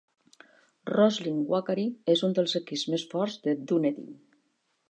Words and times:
Roslyn-Wakari 0.91 1.85
és 2.15 2.25
un 2.29 2.35
dels 2.39 2.57
equips 2.63 2.89
més 2.95 3.07
forts 3.15 3.41
de 3.45 3.59
Dunedin. 3.73 4.13